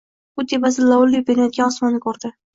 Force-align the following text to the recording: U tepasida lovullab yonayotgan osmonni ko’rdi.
U 0.43 0.45
tepasida 0.53 0.87
lovullab 0.93 1.31
yonayotgan 1.33 1.71
osmonni 1.75 2.03
ko’rdi. 2.09 2.35